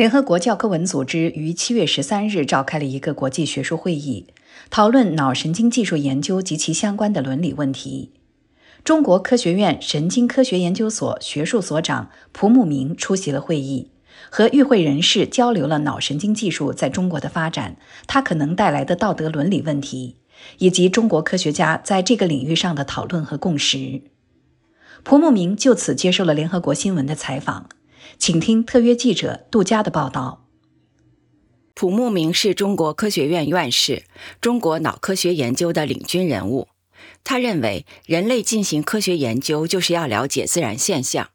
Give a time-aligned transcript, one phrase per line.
[0.00, 4.28] 联合国教科文组织于七月十三日召开了一个国际学术会议，
[4.70, 8.10] 讨论脑神经技术研究及其相关的伦理问题。
[8.82, 13.90] 中国科学院神经科学研究所学术所长蒲慕明出席了会议，
[14.30, 17.76] 和与会人士交流了脑神经技术在中国的发展，
[18.06, 20.16] 它可能带来的道德伦理问题，
[20.56, 24.00] 以及中国科学家在这个领域上的讨论和共识。
[25.04, 27.68] 蒲慕明就此接受了联合国新闻的采访。
[28.18, 30.46] 请听特约记者杜佳的报道。
[31.74, 34.04] 蒲慕明是中国科学院院士，
[34.40, 36.68] 中国脑科学研究的领军人物。
[37.24, 41.30] 他认为，人类进行科学研究就是要了解自然现象，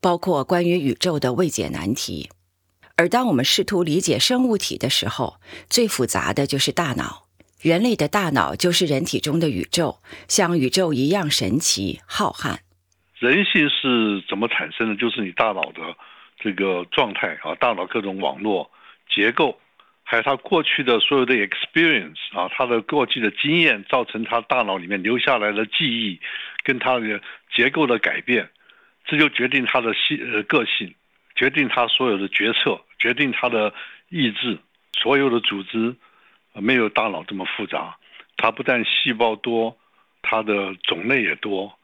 [0.00, 2.30] 包括关于宇宙的未解难题。
[2.96, 7.26] 而当我们试图理解生物体的时候，最复杂的就是大脑。
[7.60, 9.98] 人类的大脑就是人体中的宇宙，
[10.28, 12.58] 像宇宙一样神奇浩瀚。
[13.18, 14.96] 人性是怎么产生的？
[14.96, 15.80] 就是你大脑的。
[16.38, 18.70] 这个状态啊，大脑各种网络
[19.08, 19.60] 结构，
[20.04, 26.20] 还有他过去的所有的 experience 啊，他的过去的经验，造成他大脑里面留下来的记忆，
[26.62, 27.20] 跟他的
[27.52, 28.48] 结构的改变，
[29.04, 30.94] 这就决定他的性呃个性，
[31.34, 33.72] 决定他所有的决策，决定他的
[34.08, 34.58] 意志。
[35.00, 35.94] 所有的组织
[36.54, 37.96] 没有大脑这么复杂，
[38.36, 39.78] 它不但细胞多，
[40.22, 41.77] 它的种类也多。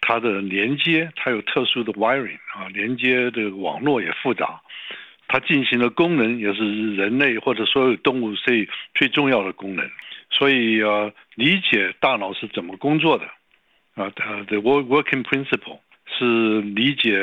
[0.00, 4.60] 它的连接，它有特殊的 wiring 啊，连接的网络也复杂，
[5.28, 9.88] 它进行的功能也是人类或者所有动物最最重要的功能。
[10.30, 13.24] 所以呃，理解大脑是怎么工作的
[13.94, 17.18] 啊，呃，the work working principle 是理解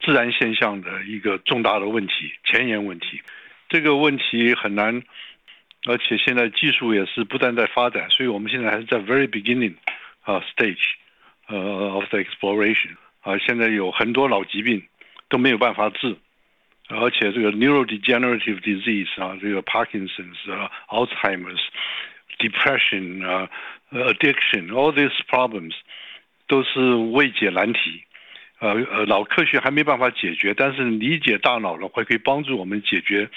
[0.00, 3.20] 自然现象的一个重大的问题，前沿问题。
[3.68, 5.02] 这个问题很难，
[5.86, 9.74] 而且现在技术也是不断在发展，所以我们现在还是在 very beginning
[10.20, 10.84] 啊 stage。
[11.51, 14.83] 呃，of the exploration 啊，现在有很多老疾病
[15.29, 16.17] 都没有办法治，
[16.89, 23.49] 而且这个 neurodegenerative disease 啊，这个 Parkinson's 啊，Alzheimer's、depression 啊，
[23.91, 25.73] addiction，all these problems
[26.47, 28.03] 都是未解难题。
[28.59, 33.29] 呃呃，老科学还没办法解决，但是理解大脑的话，可以帮助我们解决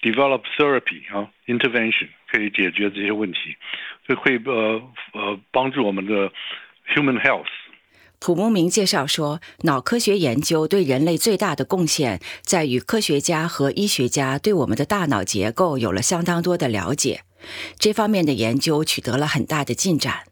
[0.00, 3.54] develop therapy 啊，intervention 可以解决这些问题，
[4.06, 4.82] 这会呃
[5.12, 6.32] 呃帮助我们的。
[6.93, 7.47] Human health。
[8.19, 17.21] 普慕明介绍说，脑科学研究对人类最大的贡献在于科学家和医学家对我们的大脑结构有了相当多的了解，
[17.77, 20.23] 这方面的研究取得了很大的进展。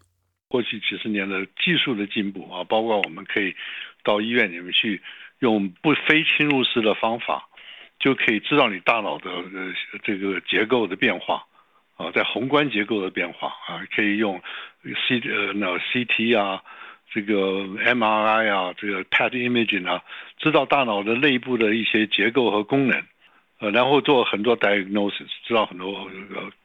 [0.48, 3.54] 过去几十年的技术的进步啊，包括我们可以
[4.02, 5.02] 到医院里面去
[5.40, 7.48] 用不非侵入式的方法，
[8.00, 9.72] 就可以知道你大脑的呃
[10.02, 11.44] 这个结构的变化。
[11.96, 14.42] 啊，在宏观结构的变化啊，可以用
[14.82, 16.62] C 呃那 CT 啊，
[17.12, 20.02] 这个 MRI 啊，这个 PET imaging 啊，
[20.38, 23.00] 知道大脑的内部的一些结构和功能，
[23.60, 26.10] 呃，然后做很多 diagnosis，知道很多，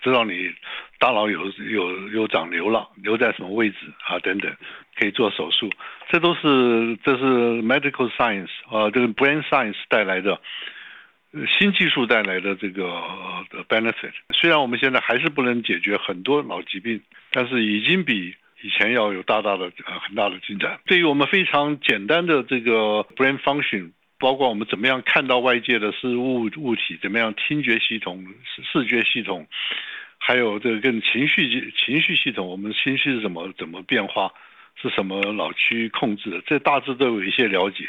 [0.01, 0.51] 知道你
[0.97, 4.51] 大脑有有有长瘤了，瘤在什么位置啊等等，
[4.97, 5.69] 可以做手术，
[6.09, 10.41] 这都是这是 medical science 啊，这个 brain science 带来的。
[11.59, 12.89] 新技术带来的这个
[13.69, 17.00] benefit，虽然我们现在还是不能解决很多老疾病，
[17.31, 20.78] 但是已经比以前要有大大的呃很大的进展。
[20.85, 28.25] 对于我们非常简单的这个 brain function，包括我们怎么样看到外界的事物物体，怎么样听觉系统、
[28.74, 29.47] 视觉系统，
[30.18, 34.34] 还有这个跟情绪情绪系统，我们情绪是怎么怎么变化，
[34.81, 37.88] 是什么脑区控制的，这大致都有一些了解。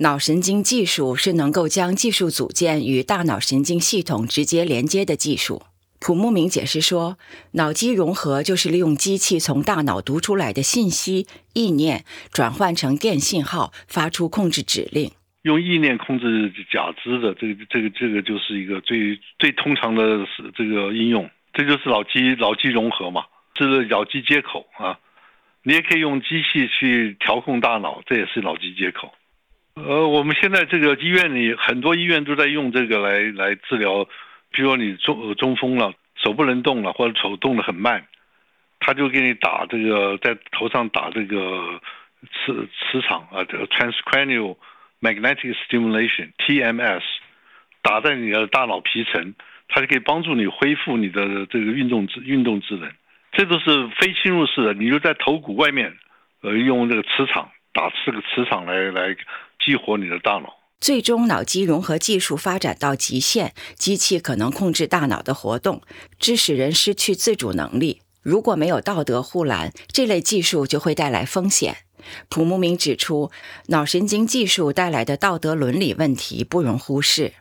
[0.00, 5.62] 脑神经技术是能够将技术组件与大脑神经系统直接连接的技术。
[5.98, 7.16] 蒲慕明解释说，
[7.52, 15.10] 脑机融合就是利用机器从大脑读出来的信息、意念转换成电信号，发出控制指令。
[15.42, 21.30] 用意念控制假肢的这个、这个、这个就是一个最最通常的这个应用。
[21.54, 23.24] 这就是脑机脑机融合嘛，
[23.54, 24.98] 这是脑机接口啊。
[25.62, 29.10] 你也可以用机器去调控大脑，这也是脑机接口。
[29.76, 34.04] 呃，我们现在这个医院里很多医院都在用这个来来治疗，
[34.50, 38.06] 比如说你中中风了，手不能动了，或者手动得很慢，
[38.80, 41.78] 他就给你打这个在头上打这个
[42.32, 44.56] 磁磁场啊，这个 transcranial
[45.02, 47.02] magnetic stimulation（TMS），
[47.82, 49.34] 打在你的大脑皮层，
[49.68, 52.90] 它就可以帮助你恢复你的这个运动智运动智能。
[53.32, 55.94] 这都是非侵入式的，你就在头骨外面，
[56.40, 59.14] 呃，用这个磁场打这个磁场来来。
[59.66, 60.54] 激活你的大脑。
[60.78, 65.82] 最终，脑机融合技术发展到极限，机器可能控制大脑的活动，
[66.20, 68.02] 致使人失去自主能力。
[68.22, 71.78] 如果没有道德护栏，这类技术就会带来风险。
[72.28, 73.32] 蒲慕明指出，
[73.68, 77.32] 脑神经技术带来的道德伦理问题不容忽视。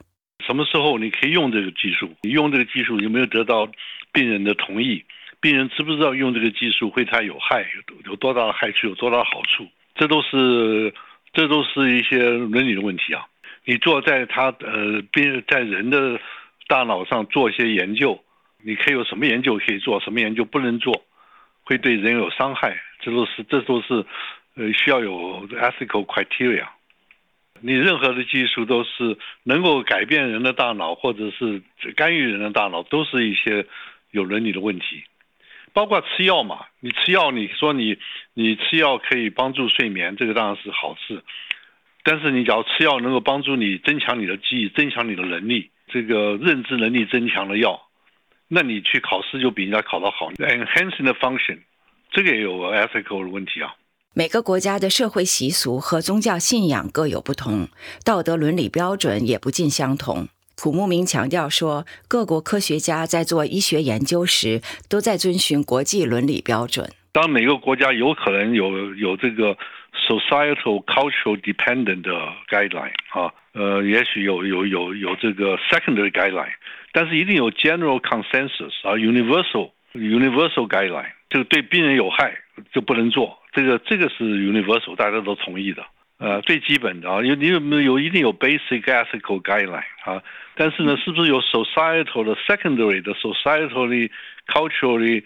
[0.48, 2.10] 什么时候你可以用这个技术？
[2.24, 3.70] 你用这个技术有没有得到
[4.12, 5.04] 病人的同意？
[5.40, 7.62] 病人知不知道用这个技术会他有害？
[7.62, 8.88] 有有多大的害处？
[8.88, 9.68] 有多大的好处？
[9.96, 10.94] 这都是
[11.36, 13.26] 这都是一些伦理的问题啊！
[13.66, 16.20] 你做在他呃病在人的
[16.68, 18.24] 大脑上做一些研究，
[18.64, 21.04] 你可以有什么研究可以做，什么研究不能做，
[21.64, 22.82] 会对人有伤害？
[23.02, 24.06] 这都是这都是
[24.56, 26.66] 呃需要有 ethical criteria。
[27.60, 31.62] 你任何的技术都是能够改变人的大脑，或者是
[31.96, 33.66] 干预人的大脑，都是一些
[34.12, 35.04] 有伦理的问题。
[35.76, 37.98] 包括吃药嘛，你吃药，你说你
[38.34, 41.22] 你吃药可以帮助睡眠，这个当然是好事。
[42.02, 47.82] 但是你只要吃药能够帮助你增强你的记忆、增强你的能力，这个认知能力增强的药，
[48.48, 50.32] 那你去考试就比人家考得好。
[50.32, 51.60] Enhancing the function，
[52.10, 53.76] 这个也有 ethical 的问题啊。
[54.14, 57.68] 每个国家的社会习俗和宗教信仰各有不同，
[58.06, 60.30] 道德伦理标准也不尽相同。
[60.58, 66.90] 普慕明强调说，各国科学家在做医学研究时，都在遵循国际伦理标准。
[67.12, 69.58] 当每个国家有可能有有这个
[70.08, 72.12] societal cultural dependent 的
[72.50, 76.54] guideline 啊，呃，也许有有有有这个 secondary guideline，
[76.92, 82.38] 但是一定有 general consensus 啊，universal universal guideline，这个对病人有害
[82.74, 83.38] 就不能做。
[83.54, 85.86] 这个这个是 universal，大家都同意的，
[86.26, 90.24] 呃，最基本的啊，有你有没有有一定有 basic ethical guideline 啊，
[90.56, 94.10] 但是呢，是不是有 societal 的 secondary 的 societally
[94.48, 95.24] culturally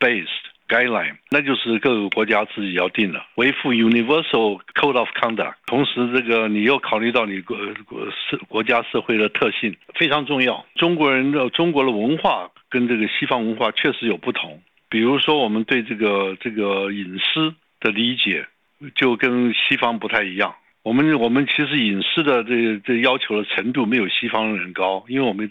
[0.00, 0.26] based
[0.66, 1.14] guideline？
[1.30, 5.54] 那就是各个国家自己要定的，维护 universal code of conduct。
[5.66, 10.66] 同时，这个你又考虑到你国国社国家社会的特性非常重要。
[10.74, 14.60] 中国人的中国的文化跟这个西方文化确实有不同。
[14.88, 18.48] 比如说，我们对这个这个隐私的理解
[18.94, 20.54] 就跟西方不太一样。
[20.82, 25.50] 我们我们其实隐私的这这要求的程度没有西方人高，因为我们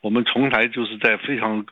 [0.00, 1.64] 我们从来就是在非常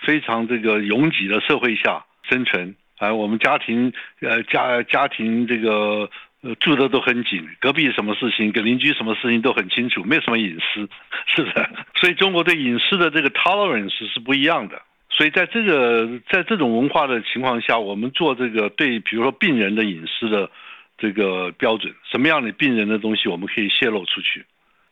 [0.00, 3.12] 非常这个拥挤的社会下生存啊。
[3.12, 6.08] 我们家庭呃家家庭这个
[6.42, 10.88] 呃住的都很紧，隔壁什么事情跟邻居什么事情都很清楚，没有什么隐私，
[11.26, 11.68] 是不是？
[11.96, 14.80] 所以中国对隐私的这个 tolerance 是不一样的。
[15.14, 20.50] 所以在这个在这种文化的情况下，我们做这个对，比如说病人的隐私的
[20.96, 24.44] 这个标准，什么样的病人的东西我们可以泄露出去，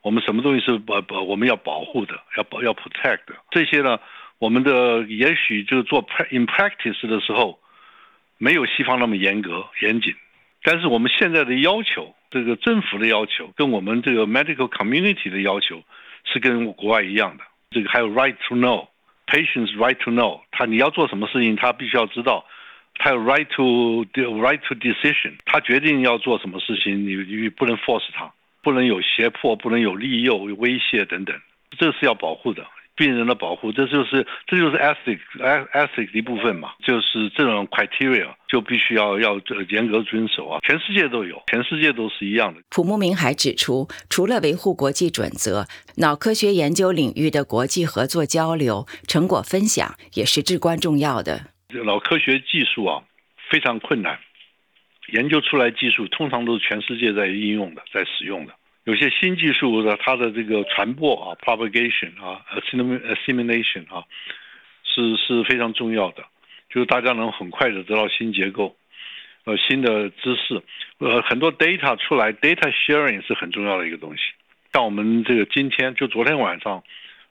[0.02, 3.98] 我们什么东西是保保我们要保护的，要保要 protect 的这些呢？
[4.38, 7.58] 我们的也许就是做 in practice 的时候，
[8.36, 10.14] 没有西方那么严格严谨，
[10.62, 15.82] 但是我们现在的要求，这个政府的要求跟我们这个 medical community 的要求
[16.24, 18.86] 是跟国外一样的，这个还有 right to know。
[19.30, 22.44] Patients right to know，他你要做什么事情，他必须要知道，
[22.96, 28.28] 他有 right to right to decision，他决定要做什么事情，你你不能 force 他，
[28.60, 31.40] 不能有胁迫，不能有利诱、威胁等等，
[31.78, 32.66] 这是要保护的。
[33.00, 35.20] 病人的保护，这就是这就是 ethics
[35.72, 42.60] ethics 一部分嘛，就是这种 criteria 就必须要要严格遵守啊，全世界都有，全世界都是一样的。
[42.68, 45.64] 普慕明还指出，除了维护国际准则，
[45.96, 51.46] 脑科学研究领域的国际合作交流、成果分享也是至关重要的。
[51.86, 53.02] 脑科学技术啊，
[53.50, 54.18] 非常困难，
[55.14, 58.52] 研究出来技术通常都是全世界在应用的，在使用的。
[58.84, 64.04] 有些新技术的它的这个传播啊，propagation 啊，assimilation 啊，
[64.82, 66.24] 是是非常重要的，
[66.70, 68.74] 就是大家能很快的得到新结构，
[69.44, 70.62] 呃，新的知识，
[70.98, 74.22] 呃，很多 data 出来，data sharing 是很重要的一个东西。
[74.72, 76.82] 像我们这个今天就昨天晚上，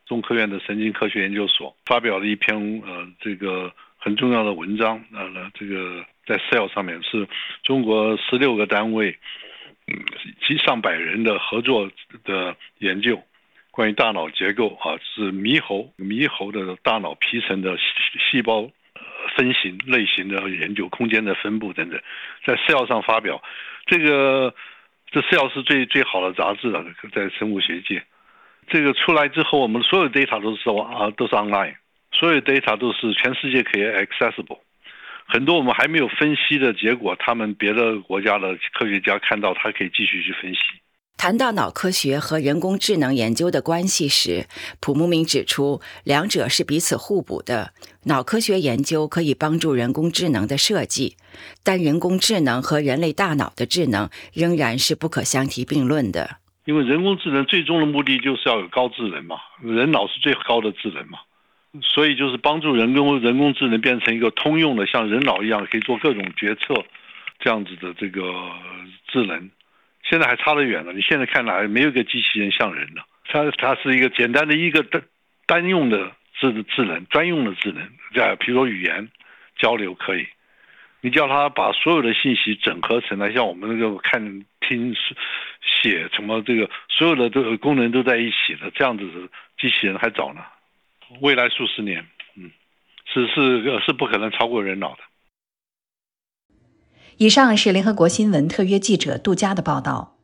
[0.05, 7.27] 中科院的神经科学研究所发表了一篇呃这个很重要的文章，呃，这个在 Cell 上面是
[7.63, 9.17] 中国十六个单位。
[9.89, 10.05] 嗯
[10.45, 11.89] 及上百人的合作
[12.23, 13.21] 的研究，
[13.71, 17.83] 关于大脑结构啊，是猕猴猕猴的大脑皮层的细
[18.19, 18.69] 细胞
[19.35, 21.99] 分型类型的研究，空间的分布等等，
[22.45, 23.41] 在 Cell 上发表。
[23.85, 24.53] 这个
[25.11, 28.03] 这 Cell 是最最好的杂志了，在生物学界。
[28.67, 31.75] 这个出来之后，我们所有 data 都是啊都是 online，
[32.11, 34.59] 所有 data 都是全世界可以 accessible。
[35.31, 40.59] 很多我们还没有分析的结果，他们别的国家的科学家看到，他可以继续去分析。
[41.17, 44.47] 谈到脑科学和人工智能研究的关系时，
[44.79, 47.73] 蒲慕明指出，两者是彼此互补的。
[48.05, 51.15] 脑科学研究可以帮助人工智能的设计，
[51.63, 56.37] 但人工智能和人类大脑的智能仍然是不可相提并论的。
[56.65, 61.19] 因为人工智能最终的目的就是要有高智能嘛，人脑是最高的智能嘛。
[61.83, 66.83] 所以就是帮助人工人工智能变成一个通用的，像人脑一样可以做各种决策，
[67.39, 68.51] 这样子的这个
[69.07, 69.49] 智能，
[70.03, 70.91] 现在还差得远了。
[70.93, 73.01] 你现在看哪没有一个机器人像人呢？
[73.25, 75.01] 它它是一个简单的一个单
[75.45, 79.07] 单用的智智能，专用的智能，在比如说语言
[79.57, 80.27] 交流可以。
[81.01, 84.93] 你叫他把所有的信息整合成来，像我们那个看、听、
[85.61, 90.41] 写什么这个所有的这个功能都在一起的，这样子的机器人还早呢。
[91.21, 92.51] 未来数十年，嗯，
[93.05, 94.99] 是是是不可能超过人脑的。
[97.17, 100.18] 以上是联合国新闻特约记者杜佳的报道。